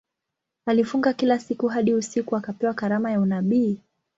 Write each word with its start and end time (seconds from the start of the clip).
Alifunga 0.65 1.13
kila 1.13 1.39
siku 1.39 1.67
hadi 1.67 1.93
usiku 1.93 2.35
akapewa 2.37 2.73
karama 2.73 3.11
ya 3.11 3.19
unabii. 3.21 3.79